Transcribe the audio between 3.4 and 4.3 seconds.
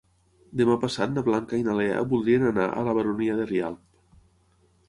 de Rialb.